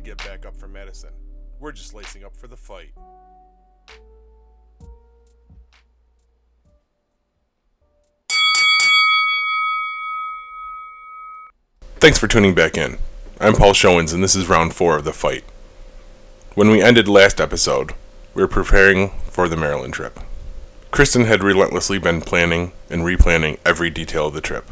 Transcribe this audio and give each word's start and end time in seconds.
to 0.00 0.08
get 0.08 0.18
back 0.18 0.46
up 0.46 0.56
for 0.56 0.68
medicine. 0.68 1.12
We're 1.58 1.72
just 1.72 1.94
lacing 1.94 2.24
up 2.24 2.34
for 2.36 2.46
the 2.46 2.56
fight. 2.56 2.92
Thanks 11.96 12.18
for 12.18 12.26
tuning 12.26 12.54
back 12.54 12.78
in. 12.78 12.96
I'm 13.40 13.54
Paul 13.54 13.74
Showens, 13.74 14.14
and 14.14 14.24
this 14.24 14.34
is 14.34 14.48
round 14.48 14.74
four 14.74 14.96
of 14.96 15.04
the 15.04 15.12
fight. 15.12 15.44
When 16.54 16.70
we 16.70 16.82
ended 16.82 17.08
last 17.08 17.40
episode, 17.40 17.92
we 18.34 18.42
were 18.42 18.48
preparing 18.48 19.10
for 19.24 19.48
the 19.48 19.56
Maryland 19.56 19.92
trip. 19.92 20.18
Kristen 20.90 21.26
had 21.26 21.44
relentlessly 21.44 21.98
been 21.98 22.22
planning 22.22 22.72
and 22.88 23.02
replanning 23.02 23.58
every 23.66 23.90
detail 23.90 24.28
of 24.28 24.34
the 24.34 24.40
trip 24.40 24.64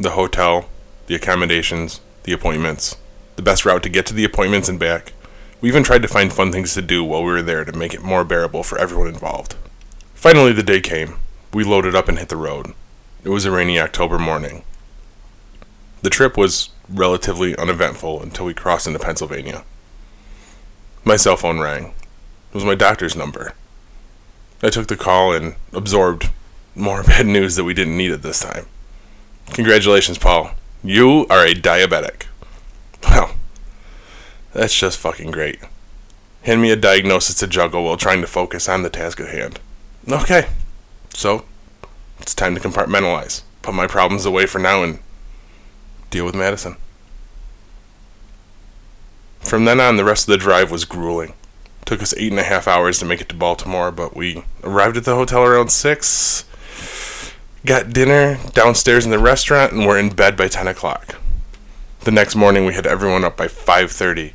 the 0.00 0.10
hotel, 0.10 0.68
the 1.08 1.14
accommodations, 1.16 2.00
the 2.22 2.32
appointments, 2.32 2.96
the 3.38 3.42
best 3.42 3.64
route 3.64 3.84
to 3.84 3.88
get 3.88 4.04
to 4.04 4.12
the 4.12 4.24
appointments 4.24 4.68
and 4.68 4.80
back. 4.80 5.12
We 5.60 5.68
even 5.68 5.84
tried 5.84 6.02
to 6.02 6.08
find 6.08 6.32
fun 6.32 6.50
things 6.50 6.74
to 6.74 6.82
do 6.82 7.04
while 7.04 7.22
we 7.22 7.30
were 7.30 7.40
there 7.40 7.64
to 7.64 7.72
make 7.72 7.94
it 7.94 8.02
more 8.02 8.24
bearable 8.24 8.64
for 8.64 8.76
everyone 8.78 9.06
involved. 9.06 9.54
Finally, 10.12 10.52
the 10.54 10.64
day 10.64 10.80
came. 10.80 11.18
We 11.54 11.62
loaded 11.62 11.94
up 11.94 12.08
and 12.08 12.18
hit 12.18 12.30
the 12.30 12.36
road. 12.36 12.74
It 13.22 13.28
was 13.28 13.44
a 13.44 13.52
rainy 13.52 13.78
October 13.78 14.18
morning. 14.18 14.64
The 16.02 16.10
trip 16.10 16.36
was 16.36 16.70
relatively 16.88 17.56
uneventful 17.56 18.20
until 18.20 18.44
we 18.44 18.54
crossed 18.54 18.88
into 18.88 18.98
Pennsylvania. 18.98 19.62
My 21.04 21.14
cell 21.14 21.36
phone 21.36 21.60
rang. 21.60 21.84
It 21.84 22.54
was 22.54 22.64
my 22.64 22.74
doctor's 22.74 23.14
number. 23.14 23.54
I 24.64 24.70
took 24.70 24.88
the 24.88 24.96
call 24.96 25.32
and 25.32 25.54
absorbed 25.72 26.30
more 26.74 27.02
bad 27.04 27.26
news 27.26 27.54
that 27.54 27.62
we 27.62 27.74
didn't 27.74 27.96
need 27.96 28.10
at 28.10 28.22
this 28.22 28.40
time. 28.40 28.66
Congratulations, 29.52 30.18
Paul. 30.18 30.50
You 30.82 31.24
are 31.30 31.46
a 31.46 31.54
diabetic. 31.54 32.27
Well, 33.04 33.34
that's 34.52 34.78
just 34.78 34.98
fucking 34.98 35.30
great. 35.30 35.58
Hand 36.42 36.62
me 36.62 36.70
a 36.70 36.76
diagnosis 36.76 37.36
to 37.36 37.46
juggle 37.46 37.84
while 37.84 37.96
trying 37.96 38.20
to 38.20 38.26
focus 38.26 38.68
on 38.68 38.82
the 38.82 38.90
task 38.90 39.20
at 39.20 39.28
hand. 39.28 39.60
Okay, 40.10 40.48
so 41.12 41.44
it's 42.20 42.34
time 42.34 42.54
to 42.54 42.60
compartmentalize. 42.60 43.42
Put 43.62 43.74
my 43.74 43.86
problems 43.86 44.24
away 44.24 44.46
for 44.46 44.58
now 44.58 44.82
and 44.82 45.00
deal 46.10 46.24
with 46.24 46.34
Madison. 46.34 46.76
From 49.40 49.64
then 49.64 49.80
on, 49.80 49.96
the 49.96 50.04
rest 50.04 50.28
of 50.28 50.32
the 50.32 50.38
drive 50.38 50.70
was 50.70 50.84
grueling. 50.84 51.34
Took 51.84 52.02
us 52.02 52.14
eight 52.16 52.32
and 52.32 52.40
a 52.40 52.44
half 52.44 52.68
hours 52.68 52.98
to 52.98 53.04
make 53.04 53.20
it 53.20 53.28
to 53.30 53.34
Baltimore, 53.34 53.90
but 53.90 54.14
we 54.14 54.44
arrived 54.62 54.96
at 54.96 55.04
the 55.04 55.14
hotel 55.14 55.42
around 55.42 55.70
six, 55.70 56.44
got 57.64 57.92
dinner 57.92 58.38
downstairs 58.52 59.04
in 59.04 59.10
the 59.10 59.18
restaurant, 59.18 59.72
and 59.72 59.86
were 59.86 59.98
in 59.98 60.10
bed 60.10 60.36
by 60.36 60.48
10 60.48 60.68
o'clock. 60.68 61.16
The 62.00 62.12
next 62.12 62.36
morning, 62.36 62.64
we 62.64 62.74
had 62.74 62.86
everyone 62.86 63.24
up 63.24 63.36
by 63.36 63.48
5.30 63.48 64.32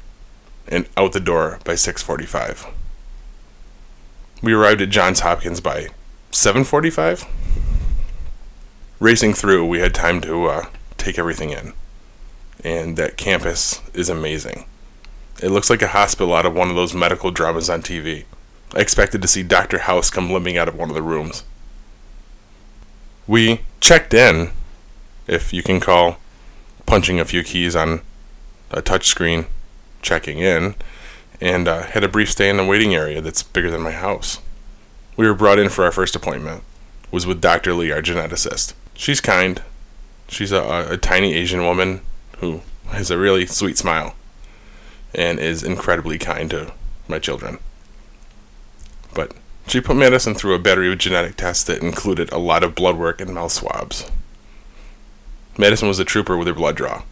and 0.67 0.87
out 0.97 1.13
the 1.13 1.19
door 1.19 1.59
by 1.63 1.73
6.45. 1.73 2.69
We 4.41 4.53
arrived 4.53 4.81
at 4.81 4.89
Johns 4.89 5.21
Hopkins 5.21 5.61
by 5.61 5.87
7.45. 6.31 7.25
Racing 8.99 9.33
through, 9.33 9.65
we 9.65 9.79
had 9.79 9.93
time 9.93 10.19
to 10.21 10.45
uh, 10.45 10.65
take 10.97 11.17
everything 11.17 11.51
in. 11.51 11.73
And 12.63 12.97
that 12.97 13.17
campus 13.17 13.81
is 13.93 14.09
amazing. 14.09 14.65
It 15.41 15.49
looks 15.49 15.69
like 15.69 15.81
a 15.81 15.87
hospital 15.87 16.33
out 16.33 16.45
of 16.45 16.53
one 16.53 16.69
of 16.69 16.75
those 16.75 16.93
medical 16.93 17.31
dramas 17.31 17.69
on 17.69 17.81
TV. 17.81 18.25
I 18.75 18.79
expected 18.79 19.21
to 19.21 19.27
see 19.27 19.43
Dr. 19.43 19.79
House 19.79 20.09
come 20.09 20.31
limping 20.31 20.57
out 20.57 20.67
of 20.67 20.75
one 20.75 20.89
of 20.89 20.95
the 20.95 21.01
rooms. 21.01 21.43
We 23.25 23.61
checked 23.79 24.13
in, 24.13 24.51
if 25.27 25.53
you 25.53 25.63
can 25.63 25.79
call 25.79 26.17
punching 26.85 27.19
a 27.19 27.25
few 27.25 27.43
keys 27.43 27.75
on 27.75 28.01
a 28.71 28.81
touchscreen 28.81 29.45
checking 30.01 30.39
in, 30.39 30.75
and 31.39 31.67
uh, 31.67 31.83
had 31.83 32.03
a 32.03 32.09
brief 32.09 32.31
stay 32.31 32.49
in 32.49 32.57
the 32.57 32.65
waiting 32.65 32.93
area 32.93 33.21
that's 33.21 33.43
bigger 33.43 33.71
than 33.71 33.81
my 33.81 33.91
house. 33.91 34.39
We 35.15 35.27
were 35.27 35.33
brought 35.33 35.59
in 35.59 35.69
for 35.69 35.85
our 35.85 35.91
first 35.91 36.15
appointment. 36.15 36.63
Was 37.11 37.27
with 37.27 37.41
Dr. 37.41 37.73
Lee, 37.73 37.91
our 37.91 38.01
geneticist. 38.01 38.73
She's 38.95 39.21
kind. 39.21 39.61
She's 40.27 40.51
a, 40.51 40.61
a, 40.61 40.93
a 40.93 40.97
tiny 40.97 41.35
Asian 41.35 41.63
woman 41.63 42.01
who 42.37 42.61
has 42.87 43.11
a 43.11 43.17
really 43.17 43.45
sweet 43.45 43.77
smile 43.77 44.15
and 45.13 45.39
is 45.39 45.63
incredibly 45.63 46.17
kind 46.17 46.49
to 46.49 46.73
my 47.07 47.19
children. 47.19 47.59
But 49.13 49.33
she 49.67 49.79
put 49.79 49.95
Madison 49.95 50.33
through 50.33 50.55
a 50.55 50.59
battery 50.59 50.91
of 50.91 50.97
genetic 50.97 51.35
tests 51.35 51.63
that 51.65 51.83
included 51.83 52.31
a 52.31 52.37
lot 52.37 52.63
of 52.63 52.75
blood 52.75 52.97
work 52.97 53.21
and 53.21 53.33
mouth 53.33 53.51
swabs. 53.51 54.09
Madison 55.57 55.87
was 55.87 55.99
a 55.99 56.05
trooper 56.05 56.35
with 56.37 56.47
her 56.47 56.53
blood 56.53 56.75
draw. 56.75 57.03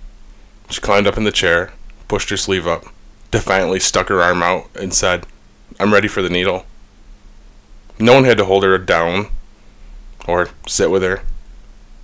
She 0.69 0.81
climbed 0.81 1.07
up 1.07 1.18
in 1.18 1.24
the 1.24 1.31
chair, 1.31 1.74
pushed 2.07 2.29
her 2.29 2.38
sleeve 2.38 2.66
up, 2.66 2.85
defiantly 3.29 3.79
stuck 3.79 4.09
her 4.09 4.22
arm 4.22 4.41
out, 4.41 4.69
and 4.75 4.94
said, 4.94 5.25
I'm 5.79 5.94
ready 5.94 6.07
for 6.07 6.22
the 6.22 6.29
needle. 6.29 6.66
No 8.00 8.13
one 8.13 8.24
had 8.24 8.38
to 8.38 8.46
hold 8.46 8.63
her 8.63 8.78
down 8.78 9.28
or 10.28 10.50
sit 10.68 10.90
with 10.90 11.03
her. 11.03 11.22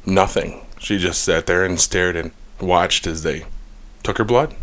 Nothing. 0.06 0.66
She 0.80 0.98
just 0.98 1.24
sat 1.24 1.48
there 1.48 1.66
and 1.66 1.80
stared 1.80 2.16
and 2.16 2.32
watched 2.62 3.08
as 3.08 3.24
they 3.24 3.46
took 4.04 4.18
her 4.18 4.24
blood. 4.24 4.56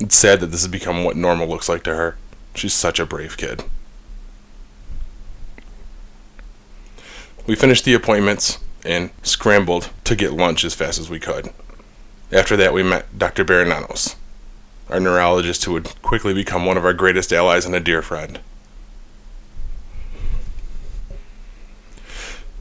It's 0.00 0.16
sad 0.16 0.40
that 0.40 0.46
this 0.46 0.62
has 0.62 0.70
become 0.70 1.04
what 1.04 1.16
normal 1.16 1.46
looks 1.46 1.68
like 1.68 1.82
to 1.84 1.94
her. 1.94 2.16
She's 2.54 2.72
such 2.72 2.98
a 2.98 3.06
brave 3.06 3.36
kid. 3.36 3.64
We 7.46 7.54
finished 7.54 7.84
the 7.84 7.94
appointments 7.94 8.58
and 8.84 9.10
scrambled 9.22 9.90
to 10.04 10.16
get 10.16 10.32
lunch 10.32 10.64
as 10.64 10.74
fast 10.74 10.98
as 10.98 11.10
we 11.10 11.20
could. 11.20 11.52
After 12.32 12.56
that, 12.56 12.72
we 12.72 12.82
met 12.82 13.18
Dr. 13.18 13.44
Barananos, 13.44 14.16
our 14.88 15.00
neurologist 15.00 15.64
who 15.64 15.72
would 15.72 16.00
quickly 16.02 16.32
become 16.32 16.64
one 16.64 16.76
of 16.76 16.84
our 16.84 16.92
greatest 16.92 17.32
allies 17.32 17.66
and 17.66 17.74
a 17.74 17.80
dear 17.80 18.02
friend. 18.02 18.40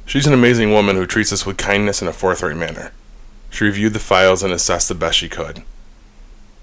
She's 0.05 0.25
an 0.25 0.33
amazing 0.33 0.71
woman 0.71 0.95
who 0.95 1.05
treats 1.05 1.31
us 1.31 1.45
with 1.45 1.57
kindness 1.57 2.01
in 2.01 2.07
a 2.07 2.13
forthright 2.13 2.57
manner. 2.57 2.91
She 3.51 3.63
reviewed 3.63 3.93
the 3.93 3.99
files 3.99 4.41
and 4.41 4.51
assessed 4.51 4.89
the 4.89 4.95
best 4.95 5.19
she 5.19 5.29
could. 5.29 5.61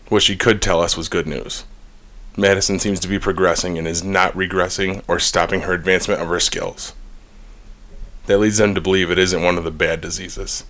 What 0.09 0.25
she 0.25 0.37
could 0.37 0.61
tell 0.61 0.83
us 0.83 0.97
was 0.97 1.09
good 1.09 1.29
news. 1.29 1.65
Madison 2.37 2.79
seems 2.79 3.01
to 3.01 3.09
be 3.09 3.19
progressing 3.19 3.79
and 3.79 3.87
is 3.87 4.05
not 4.05 4.35
regressing 4.35 5.03
or 5.09 5.19
stopping 5.19 5.63
her 5.63 5.73
advancement 5.73 6.21
of 6.21 6.29
her 6.29 6.41
skills. 6.41 6.93
That 8.27 8.39
leads 8.39 8.59
them 8.59 8.75
to 8.75 8.81
believe 8.81 9.11
it 9.11 9.19
isn't 9.19 9.43
one 9.43 9.57
of 9.57 9.65
the 9.65 9.71
bad 9.71 10.01
diseases. 10.01 10.65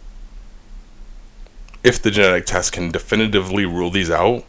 If 1.82 2.00
the 2.02 2.10
genetic 2.10 2.46
test 2.46 2.72
can 2.72 2.90
definitively 2.90 3.64
rule 3.64 3.90
these 3.90 4.10
out, 4.10 4.44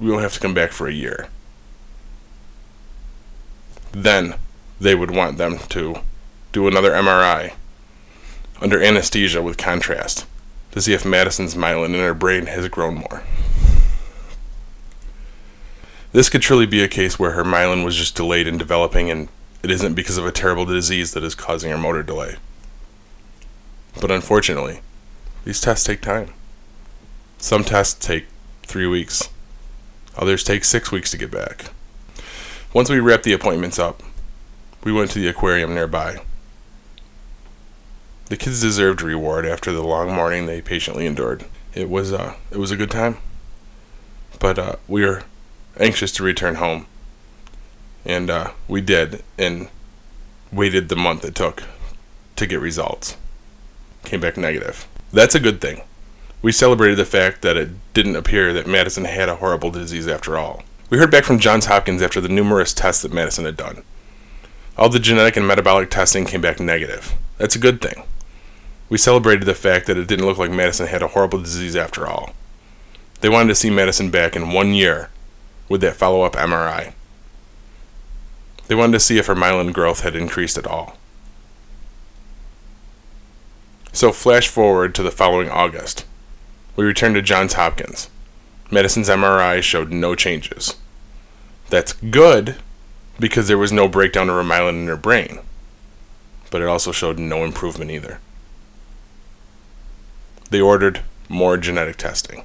we 0.00 0.10
won't 0.10 0.22
have 0.22 0.34
to 0.34 0.40
come 0.40 0.54
back 0.54 0.72
for 0.72 0.88
a 0.88 0.92
year. 0.92 1.28
Then 3.92 4.34
they 4.80 4.94
would 4.94 5.10
want 5.10 5.38
them 5.38 5.58
to 5.70 5.96
do 6.52 6.66
another 6.66 6.92
MRI 6.92 7.54
under 8.60 8.82
anesthesia 8.82 9.42
with 9.42 9.56
contrast 9.56 10.26
to 10.72 10.80
see 10.80 10.92
if 10.92 11.04
Madison's 11.04 11.54
myelin 11.54 11.94
in 11.94 12.00
her 12.00 12.14
brain 12.14 12.46
has 12.46 12.68
grown 12.68 12.96
more. 12.96 13.22
This 16.12 16.28
could 16.28 16.42
truly 16.42 16.66
be 16.66 16.82
a 16.82 16.88
case 16.88 17.18
where 17.18 17.32
her 17.32 17.44
myelin 17.44 17.84
was 17.84 17.96
just 17.96 18.16
delayed 18.16 18.46
in 18.46 18.58
developing 18.58 19.10
and 19.10 19.28
it 19.62 19.70
isn't 19.70 19.94
because 19.94 20.18
of 20.18 20.26
a 20.26 20.32
terrible 20.32 20.64
disease 20.64 21.12
that 21.12 21.24
is 21.24 21.34
causing 21.34 21.70
her 21.70 21.78
motor 21.78 22.02
delay. 22.02 22.36
But 24.00 24.10
unfortunately, 24.10 24.80
these 25.44 25.60
tests 25.60 25.86
take 25.86 26.00
time. 26.00 26.32
Some 27.38 27.64
tests 27.64 28.04
take 28.04 28.26
three 28.62 28.86
weeks, 28.86 29.30
others 30.16 30.44
take 30.44 30.64
six 30.64 30.92
weeks 30.92 31.10
to 31.10 31.16
get 31.16 31.30
back. 31.30 31.66
Once 32.72 32.90
we 32.90 33.00
wrapped 33.00 33.24
the 33.24 33.32
appointments 33.32 33.78
up, 33.78 34.02
we 34.84 34.92
went 34.92 35.10
to 35.12 35.18
the 35.18 35.28
aquarium 35.28 35.74
nearby. 35.74 36.18
The 38.26 38.36
kids 38.36 38.60
deserved 38.60 39.00
a 39.00 39.06
reward 39.06 39.46
after 39.46 39.72
the 39.72 39.82
long 39.82 40.12
morning 40.12 40.46
they 40.46 40.60
patiently 40.60 41.06
endured. 41.06 41.46
It 41.74 41.88
was 41.88 42.12
uh, 42.12 42.34
it 42.50 42.58
was 42.58 42.70
a 42.70 42.76
good 42.76 42.90
time, 42.90 43.16
but 44.38 44.58
uh, 44.58 44.76
we 44.86 45.04
were 45.04 45.22
anxious 45.78 46.12
to 46.12 46.22
return 46.22 46.56
home, 46.56 46.86
and 48.08 48.30
uh, 48.30 48.52
we 48.66 48.80
did, 48.80 49.22
and 49.38 49.68
waited 50.50 50.88
the 50.88 50.96
month 50.96 51.24
it 51.24 51.34
took 51.34 51.62
to 52.36 52.46
get 52.46 52.58
results. 52.58 53.16
Came 54.04 54.20
back 54.20 54.36
negative. 54.36 54.88
That's 55.12 55.34
a 55.34 55.40
good 55.40 55.60
thing. 55.60 55.82
We 56.40 56.52
celebrated 56.52 56.96
the 56.96 57.04
fact 57.04 57.42
that 57.42 57.56
it 57.56 57.70
didn't 57.92 58.16
appear 58.16 58.52
that 58.52 58.66
Madison 58.66 59.04
had 59.04 59.28
a 59.28 59.36
horrible 59.36 59.70
disease 59.70 60.08
after 60.08 60.38
all. 60.38 60.62
We 60.88 60.96
heard 60.96 61.10
back 61.10 61.24
from 61.24 61.38
Johns 61.38 61.66
Hopkins 61.66 62.00
after 62.00 62.20
the 62.20 62.28
numerous 62.28 62.72
tests 62.72 63.02
that 63.02 63.12
Madison 63.12 63.44
had 63.44 63.56
done. 63.56 63.82
All 64.78 64.88
the 64.88 65.00
genetic 65.00 65.36
and 65.36 65.46
metabolic 65.46 65.90
testing 65.90 66.24
came 66.24 66.40
back 66.40 66.60
negative. 66.60 67.14
That's 67.36 67.56
a 67.56 67.60
good 67.60 67.80
thing. 67.80 68.04
We 68.88 68.96
celebrated 68.96 69.44
the 69.44 69.54
fact 69.54 69.86
that 69.86 69.98
it 69.98 70.08
didn't 70.08 70.24
look 70.24 70.38
like 70.38 70.50
Madison 70.50 70.86
had 70.86 71.02
a 71.02 71.08
horrible 71.08 71.40
disease 71.40 71.76
after 71.76 72.06
all. 72.06 72.32
They 73.20 73.28
wanted 73.28 73.48
to 73.48 73.54
see 73.56 73.68
Madison 73.68 74.10
back 74.10 74.34
in 74.34 74.52
one 74.52 74.72
year 74.72 75.10
with 75.68 75.80
that 75.82 75.96
follow 75.96 76.22
up 76.22 76.34
MRI. 76.34 76.94
They 78.68 78.74
wanted 78.74 78.92
to 78.92 79.00
see 79.00 79.18
if 79.18 79.26
her 79.26 79.34
myelin 79.34 79.72
growth 79.72 80.00
had 80.00 80.14
increased 80.14 80.56
at 80.56 80.66
all. 80.66 80.96
So, 83.92 84.12
flash 84.12 84.46
forward 84.46 84.94
to 84.94 85.02
the 85.02 85.10
following 85.10 85.50
August. 85.50 86.04
We 86.76 86.84
returned 86.84 87.16
to 87.16 87.22
Johns 87.22 87.54
Hopkins. 87.54 88.08
Madison's 88.70 89.08
MRI 89.08 89.62
showed 89.62 89.90
no 89.90 90.14
changes. 90.14 90.76
That's 91.70 91.94
good 91.94 92.56
because 93.18 93.48
there 93.48 93.58
was 93.58 93.72
no 93.72 93.88
breakdown 93.88 94.28
of 94.28 94.46
myelin 94.46 94.82
in 94.82 94.86
her 94.86 94.96
brain, 94.96 95.40
but 96.50 96.62
it 96.62 96.68
also 96.68 96.92
showed 96.92 97.18
no 97.18 97.44
improvement 97.44 97.90
either. 97.90 98.20
They 100.50 100.60
ordered 100.60 101.00
more 101.28 101.56
genetic 101.56 101.96
testing. 101.96 102.44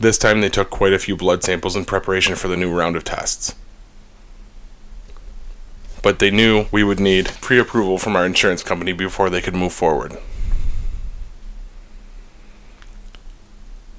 This 0.00 0.18
time 0.18 0.40
they 0.40 0.48
took 0.48 0.70
quite 0.70 0.94
a 0.94 0.98
few 0.98 1.16
blood 1.16 1.44
samples 1.44 1.76
in 1.76 1.84
preparation 1.84 2.34
for 2.34 2.48
the 2.48 2.56
new 2.56 2.76
round 2.76 2.96
of 2.96 3.04
tests. 3.04 3.54
But 6.02 6.18
they 6.18 6.30
knew 6.30 6.66
we 6.72 6.82
would 6.82 7.00
need 7.00 7.26
pre 7.40 7.58
approval 7.58 7.98
from 7.98 8.16
our 8.16 8.24
insurance 8.24 8.62
company 8.62 8.92
before 8.92 9.30
they 9.30 9.40
could 9.40 9.54
move 9.54 9.72
forward. 9.72 10.16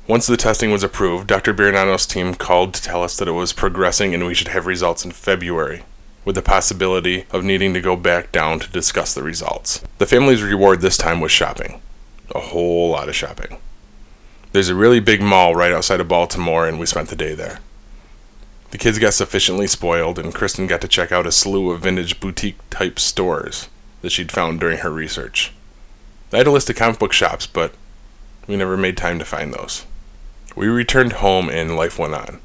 Once 0.08 0.28
the 0.28 0.36
testing 0.36 0.72
was 0.72 0.84
approved, 0.84 1.28
Dr. 1.28 1.54
Baranano's 1.54 2.06
team 2.06 2.34
called 2.34 2.74
to 2.74 2.82
tell 2.82 3.04
us 3.04 3.16
that 3.18 3.28
it 3.28 3.32
was 3.32 3.54
progressing 3.54 4.14
and 4.14 4.26
we 4.26 4.34
should 4.34 4.50
have 4.50 4.66
results 4.66 5.06
in 5.06 5.12
February, 5.12 5.84
with 6.26 6.36
the 6.36 6.42
possibility 6.42 7.26
of 7.32 7.46
needing 7.46 7.74
to 7.74 7.80
go 7.80 7.96
back 7.96 8.32
down 8.32 8.60
to 8.60 8.70
discuss 8.72 9.14
the 9.14 9.24
results. 9.24 9.82
The 10.00 10.06
family's 10.06 10.42
reward 10.42 10.82
this 10.82 10.98
time 10.98 11.22
was 11.22 11.32
shopping. 11.32 11.82
A 12.36 12.40
whole 12.40 12.90
lot 12.90 13.10
of 13.10 13.16
shopping. 13.16 13.58
There's 14.52 14.70
a 14.70 14.76
really 14.76 15.00
big 15.00 15.22
mall 15.22 15.56
right 15.56 15.72
outside 15.72 16.02
of 16.02 16.10
Baltimore, 16.10 16.68
and 16.68 16.78
we 16.78 16.86
spent 16.88 17.08
the 17.08 17.16
day 17.16 17.34
there. 17.34 17.60
The 18.72 18.78
kids 18.78 19.00
got 19.00 19.14
sufficiently 19.14 19.68
spoiled, 19.68 20.18
and 20.18 20.34
Kristen 20.34 20.66
got 20.66 20.80
to 20.82 20.88
check 20.88 21.12
out 21.12 21.28
a 21.28 21.32
slew 21.32 21.72
of 21.72 21.82
vintage 21.82 22.22
boutique 22.22 22.58
type 22.70 23.00
stores 23.00 23.68
that 24.02 24.12
she'd 24.12 24.32
found 24.32 24.62
during 24.62 24.80
her 24.80 24.90
research. 24.90 25.52
I 26.32 26.38
had 26.38 26.48
a 26.48 26.52
list 26.52 26.70
of 26.70 26.78
comic 26.78 26.98
book 26.98 27.12
shops, 27.12 27.46
but 27.46 27.74
we 28.48 28.56
never 28.56 28.78
made 28.78 28.96
time 28.96 29.20
to 29.20 29.26
find 29.26 29.54
those. 29.54 29.86
We 30.56 30.68
returned 30.68 31.14
home, 31.14 31.50
and 31.50 31.76
life 31.76 32.00
went 32.00 32.14
on. 32.14 32.40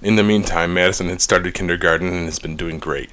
In 0.00 0.16
the 0.16 0.22
meantime, 0.22 0.72
Madison 0.72 1.10
had 1.10 1.20
started 1.20 1.54
kindergarten 1.54 2.08
and 2.08 2.24
has 2.24 2.38
been 2.38 2.56
doing 2.56 2.78
great. 2.78 3.10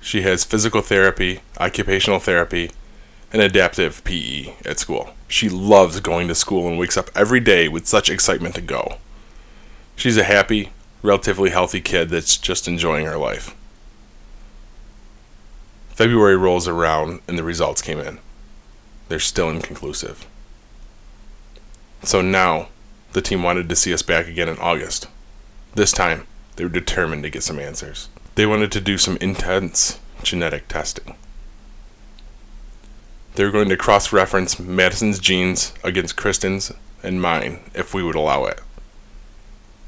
She 0.00 0.22
has 0.22 0.44
physical 0.44 0.82
therapy, 0.82 1.40
occupational 1.58 2.20
therapy, 2.20 2.70
and 3.32 3.42
adaptive 3.42 4.04
PE 4.04 4.54
at 4.64 4.78
school. 4.78 5.14
She 5.26 5.48
loves 5.48 5.98
going 5.98 6.28
to 6.28 6.34
school 6.34 6.68
and 6.68 6.78
wakes 6.78 6.96
up 6.96 7.10
every 7.16 7.40
day 7.40 7.66
with 7.66 7.88
such 7.88 8.08
excitement 8.08 8.54
to 8.54 8.60
go. 8.60 8.98
She's 9.96 10.16
a 10.16 10.24
happy, 10.24 10.70
relatively 11.02 11.50
healthy 11.50 11.80
kid 11.80 12.10
that's 12.10 12.36
just 12.36 12.68
enjoying 12.68 13.06
her 13.06 13.16
life. 13.16 13.54
February 15.90 16.36
rolls 16.36 16.66
around 16.66 17.20
and 17.28 17.38
the 17.38 17.44
results 17.44 17.80
came 17.80 18.00
in. 18.00 18.18
They're 19.08 19.20
still 19.20 19.48
inconclusive. 19.48 20.26
So 22.02 22.20
now, 22.20 22.68
the 23.12 23.22
team 23.22 23.42
wanted 23.42 23.68
to 23.68 23.76
see 23.76 23.94
us 23.94 24.02
back 24.02 24.26
again 24.26 24.48
in 24.48 24.58
August. 24.58 25.06
This 25.74 25.92
time, 25.92 26.26
they 26.56 26.64
were 26.64 26.70
determined 26.70 27.22
to 27.22 27.30
get 27.30 27.42
some 27.42 27.58
answers. 27.58 28.08
They 28.34 28.46
wanted 28.46 28.72
to 28.72 28.80
do 28.80 28.98
some 28.98 29.16
intense 29.18 30.00
genetic 30.22 30.68
testing. 30.68 31.14
They 33.34 33.44
were 33.44 33.50
going 33.50 33.68
to 33.68 33.76
cross 33.76 34.12
reference 34.12 34.58
Madison's 34.58 35.18
genes 35.18 35.72
against 35.82 36.16
Kristen's 36.16 36.72
and 37.02 37.20
mine 37.20 37.60
if 37.74 37.94
we 37.94 38.02
would 38.02 38.14
allow 38.14 38.44
it. 38.46 38.60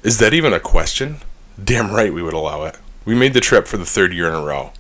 Is 0.07 0.19
that 0.19 0.33
even 0.33 0.53
a 0.53 0.61
question? 0.61 1.17
Damn 1.61 1.91
right 1.91 2.15
we 2.15 2.23
would 2.23 2.33
allow 2.33 2.63
it. 2.63 2.79
We 3.05 3.17
made 3.17 3.35
the 3.35 3.41
trip 3.41 3.67
for 3.67 3.77
the 3.77 3.85
third 3.85 4.15
year 4.15 4.29
in 4.29 4.35
a 4.35 4.41
row. 4.41 4.71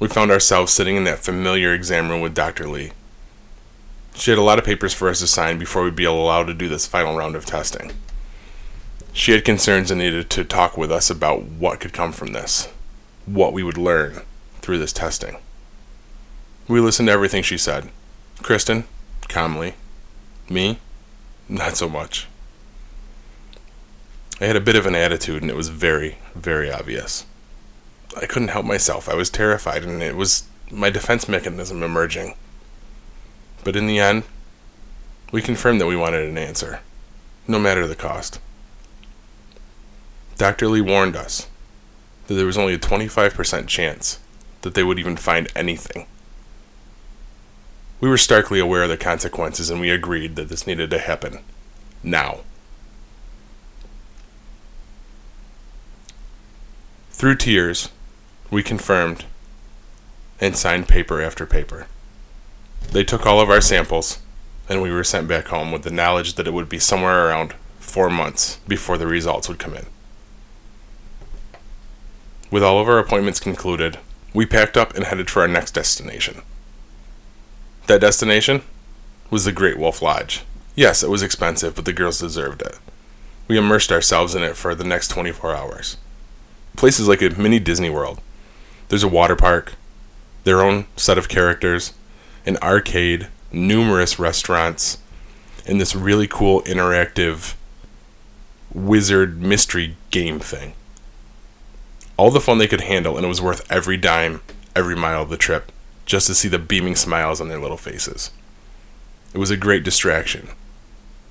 We 0.00 0.08
found 0.08 0.30
ourselves 0.30 0.72
sitting 0.72 0.96
in 0.96 1.04
that 1.04 1.18
familiar 1.18 1.74
exam 1.74 2.08
room 2.08 2.22
with 2.22 2.34
Dr. 2.34 2.66
Lee. 2.66 2.92
She 4.14 4.30
had 4.30 4.38
a 4.38 4.42
lot 4.42 4.58
of 4.58 4.64
papers 4.64 4.94
for 4.94 5.10
us 5.10 5.20
to 5.20 5.26
sign 5.26 5.58
before 5.58 5.84
we'd 5.84 5.94
be 5.94 6.04
allowed 6.04 6.44
to 6.44 6.54
do 6.54 6.66
this 6.66 6.86
final 6.86 7.14
round 7.14 7.36
of 7.36 7.44
testing. 7.44 7.92
She 9.12 9.32
had 9.32 9.44
concerns 9.44 9.90
and 9.90 10.00
needed 10.00 10.30
to 10.30 10.44
talk 10.44 10.78
with 10.78 10.90
us 10.90 11.10
about 11.10 11.42
what 11.42 11.78
could 11.78 11.92
come 11.92 12.12
from 12.12 12.32
this, 12.32 12.72
what 13.26 13.52
we 13.52 13.62
would 13.62 13.76
learn 13.76 14.22
through 14.62 14.78
this 14.78 14.94
testing. 14.94 15.36
We 16.66 16.80
listened 16.80 17.08
to 17.08 17.12
everything 17.12 17.42
she 17.42 17.58
said. 17.58 17.90
Kristen, 18.42 18.84
calmly. 19.28 19.74
Me, 20.48 20.78
not 21.50 21.76
so 21.76 21.86
much. 21.86 22.28
I 24.40 24.46
had 24.46 24.56
a 24.56 24.60
bit 24.60 24.76
of 24.76 24.86
an 24.86 24.94
attitude, 24.94 25.42
and 25.42 25.50
it 25.50 25.56
was 25.56 25.68
very, 25.68 26.18
very 26.34 26.70
obvious. 26.70 27.26
I 28.16 28.26
couldn't 28.26 28.48
help 28.48 28.64
myself. 28.64 29.08
I 29.08 29.14
was 29.14 29.30
terrified, 29.30 29.84
and 29.84 30.02
it 30.02 30.16
was 30.16 30.48
my 30.70 30.90
defense 30.90 31.28
mechanism 31.28 31.82
emerging. 31.82 32.34
But 33.64 33.74
in 33.74 33.86
the 33.86 33.98
end, 33.98 34.22
we 35.32 35.42
confirmed 35.42 35.80
that 35.80 35.86
we 35.86 35.96
wanted 35.96 36.28
an 36.28 36.38
answer, 36.38 36.80
no 37.46 37.58
matter 37.58 37.86
the 37.86 37.96
cost. 37.96 38.40
Dr. 40.36 40.68
Lee 40.68 40.80
warned 40.80 41.16
us 41.16 41.48
that 42.28 42.34
there 42.34 42.46
was 42.46 42.56
only 42.56 42.74
a 42.74 42.78
25% 42.78 43.66
chance 43.66 44.20
that 44.62 44.74
they 44.74 44.84
would 44.84 44.98
even 44.98 45.16
find 45.16 45.50
anything. 45.56 46.06
We 48.00 48.08
were 48.08 48.18
starkly 48.18 48.60
aware 48.60 48.84
of 48.84 48.88
the 48.88 48.96
consequences 48.96 49.70
and 49.70 49.80
we 49.80 49.90
agreed 49.90 50.36
that 50.36 50.48
this 50.48 50.66
needed 50.66 50.90
to 50.90 50.98
happen. 50.98 51.40
Now. 52.02 52.40
Through 57.18 57.34
tears, 57.34 57.88
we 58.48 58.62
confirmed 58.62 59.24
and 60.40 60.56
signed 60.56 60.86
paper 60.86 61.20
after 61.20 61.46
paper. 61.46 61.88
They 62.92 63.02
took 63.02 63.26
all 63.26 63.40
of 63.40 63.50
our 63.50 63.60
samples, 63.60 64.20
and 64.68 64.80
we 64.80 64.92
were 64.92 65.02
sent 65.02 65.26
back 65.26 65.48
home 65.48 65.72
with 65.72 65.82
the 65.82 65.90
knowledge 65.90 66.34
that 66.34 66.46
it 66.46 66.52
would 66.52 66.68
be 66.68 66.78
somewhere 66.78 67.26
around 67.26 67.54
four 67.80 68.08
months 68.08 68.60
before 68.68 68.96
the 68.96 69.08
results 69.08 69.48
would 69.48 69.58
come 69.58 69.74
in. 69.74 69.86
With 72.52 72.62
all 72.62 72.78
of 72.78 72.86
our 72.86 73.00
appointments 73.00 73.40
concluded, 73.40 73.98
we 74.32 74.46
packed 74.46 74.76
up 74.76 74.94
and 74.94 75.04
headed 75.04 75.28
for 75.28 75.42
our 75.42 75.48
next 75.48 75.72
destination. 75.72 76.42
That 77.88 78.00
destination 78.00 78.62
was 79.28 79.44
the 79.44 79.50
Great 79.50 79.76
Wolf 79.76 80.00
Lodge. 80.00 80.44
Yes, 80.76 81.02
it 81.02 81.10
was 81.10 81.24
expensive, 81.24 81.74
but 81.74 81.84
the 81.84 81.92
girls 81.92 82.20
deserved 82.20 82.62
it. 82.62 82.78
We 83.48 83.58
immersed 83.58 83.90
ourselves 83.90 84.36
in 84.36 84.44
it 84.44 84.56
for 84.56 84.72
the 84.76 84.84
next 84.84 85.08
24 85.08 85.56
hours. 85.56 85.96
Places 86.78 87.08
like 87.08 87.22
a 87.22 87.30
mini 87.30 87.58
Disney 87.58 87.90
World. 87.90 88.20
There's 88.88 89.02
a 89.02 89.08
water 89.08 89.34
park, 89.34 89.74
their 90.44 90.62
own 90.62 90.86
set 90.96 91.18
of 91.18 91.28
characters, 91.28 91.92
an 92.46 92.56
arcade, 92.58 93.26
numerous 93.50 94.20
restaurants, 94.20 94.98
and 95.66 95.80
this 95.80 95.96
really 95.96 96.28
cool 96.28 96.62
interactive 96.62 97.56
wizard 98.72 99.42
mystery 99.42 99.96
game 100.12 100.38
thing. 100.38 100.74
All 102.16 102.30
the 102.30 102.40
fun 102.40 102.58
they 102.58 102.68
could 102.68 102.82
handle, 102.82 103.16
and 103.16 103.26
it 103.26 103.28
was 103.28 103.42
worth 103.42 103.66
every 103.68 103.96
dime, 103.96 104.40
every 104.76 104.94
mile 104.94 105.22
of 105.22 105.30
the 105.30 105.36
trip 105.36 105.72
just 106.06 106.28
to 106.28 106.34
see 106.36 106.46
the 106.46 106.60
beaming 106.60 106.94
smiles 106.94 107.40
on 107.40 107.48
their 107.48 107.58
little 107.58 107.76
faces. 107.76 108.30
It 109.34 109.38
was 109.38 109.50
a 109.50 109.56
great 109.56 109.82
distraction, 109.82 110.50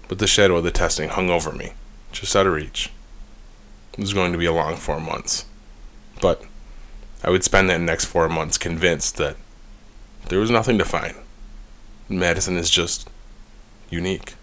but 0.09 0.19
the 0.19 0.27
shadow 0.27 0.57
of 0.57 0.65
the 0.65 0.71
testing 0.71 1.07
hung 1.07 1.29
over 1.29 1.53
me, 1.53 1.71
just 2.11 2.35
out 2.35 2.47
of 2.47 2.53
reach. 2.53 2.91
Was 3.97 4.13
going 4.13 4.31
to 4.31 4.37
be 4.37 4.45
a 4.45 4.53
long 4.53 4.75
four 4.75 4.99
months, 4.99 5.45
but 6.21 6.43
I 7.23 7.31
would 7.31 7.43
spend 7.43 7.69
that 7.69 7.81
next 7.81 8.05
four 8.05 8.29
months 8.29 8.57
convinced 8.57 9.17
that 9.17 9.35
there 10.29 10.39
was 10.39 10.51
nothing 10.51 10.77
to 10.77 10.85
find. 10.85 11.15
Madison 12.07 12.57
is 12.57 12.69
just 12.69 13.09
unique. 13.89 14.35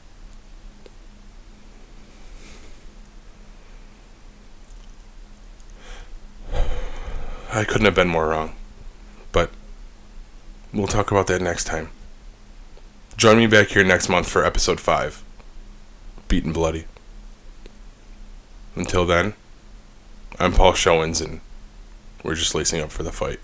I 7.53 7.63
couldn't 7.63 7.85
have 7.85 7.95
been 7.95 8.09
more 8.09 8.29
wrong. 8.29 8.57
But 9.31 9.51
We'll 10.75 10.89
talk 10.89 11.13
about 11.13 11.29
that 11.29 11.41
next 11.41 11.65
time. 11.65 11.91
Join 13.17 13.37
me 13.37 13.47
back 13.47 13.69
here 13.69 13.85
next 13.85 14.09
month 14.09 14.29
for 14.29 14.45
episode 14.45 14.81
5 14.81 15.23
Beaten 16.27 16.53
Bloody. 16.53 16.87
Until 18.75 19.07
then, 19.07 19.35
I'm 20.41 20.53
Paul 20.53 20.73
Showens, 20.73 21.25
and 21.25 21.41
we're 22.25 22.35
just 22.35 22.57
lacing 22.57 22.81
up 22.81 22.91
for 22.91 23.05
the 23.05 23.13
fight. 23.13 23.39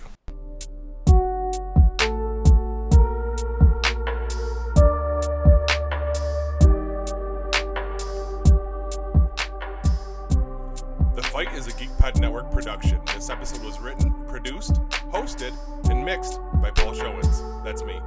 The 11.15 11.23
Fight 11.23 11.53
is 11.53 11.67
a 11.67 11.71
GeekPod 11.71 12.19
Network 12.19 12.51
production. 12.51 12.99
This 13.15 13.29
episode 13.29 13.63
was 13.63 13.79
written, 13.79 14.13
produced, 14.27 14.73
hosted, 15.13 15.55
and 15.89 16.03
mixed 16.03 16.41
by 16.55 16.71
Paul 16.71 16.93
Showens. 16.93 17.63
That's 17.63 17.85
me. 17.85 18.01